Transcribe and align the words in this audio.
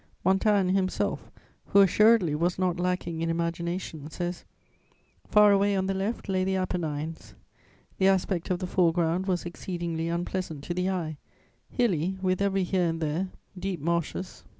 Montaigne 0.25 0.71
himself, 0.73 1.29
who 1.65 1.81
assuredly 1.81 2.33
was 2.33 2.57
not 2.57 2.79
lacking 2.79 3.21
in 3.21 3.29
imagination, 3.29 4.09
says: 4.09 4.45
"Far 5.29 5.51
away 5.51 5.75
on 5.75 5.85
the 5.85 5.93
left 5.93 6.27
lay 6.27 6.43
the 6.43 6.55
Apennines; 6.55 7.35
the 7.99 8.07
aspect 8.07 8.49
of 8.49 8.57
the 8.57 8.65
foreground 8.65 9.27
was 9.27 9.45
exceedingly 9.45 10.07
unpleasant 10.07 10.63
to 10.63 10.73
the 10.73 10.89
eye, 10.89 11.17
hilly, 11.69 12.17
with 12.19 12.41
every 12.41 12.63
here 12.63 12.89
and 12.89 12.99
there 12.99 13.29
deep 13.59 13.79
marshes... 13.79 14.43